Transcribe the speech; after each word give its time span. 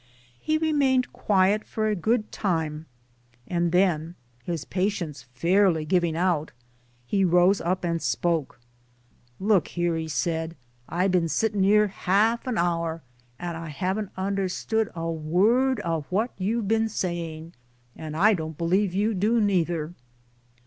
He 0.39 0.57
remained 0.57 1.13
quiet 1.13 1.63
for 1.63 1.87
a 1.87 1.95
good 1.95 2.31
time; 2.31 2.87
and 3.47 3.71
then 3.71 4.15
his 4.43 4.65
patience 4.65 5.21
fairly 5.35 5.85
giving 5.85 6.17
out 6.17 6.51
he 7.05 7.23
rose 7.23 7.61
up 7.61 7.83
and 7.83 8.01
spoke." 8.01 8.59
Look 9.39 9.77
'ere," 9.77 9.93
be 9.93 10.07
said," 10.07 10.55
I've 10.89 11.11
been' 11.11 11.25
UNIVERSITY 11.29 11.45
EXTENSION 11.49 11.65
85 11.83 11.91
sit 11.91 12.09
tin* 12.09 12.15
'ere 12.15 12.19
'alf 12.23 12.47
an 12.47 12.57
hour 12.57 13.01
and 13.37 13.55
I 13.55 13.67
haven't 13.67 14.09
understood 14.17 14.89
a 14.95 15.07
word 15.11 15.79
of 15.81 16.07
what 16.11 16.31
you've 16.35 16.67
been 16.67 16.89
saying, 16.89 17.53
and 17.95 18.17
I 18.17 18.33
don't 18.33 18.57
believe 18.57 18.95
you 18.95 19.13
do 19.13 19.39
neither." 19.39 19.93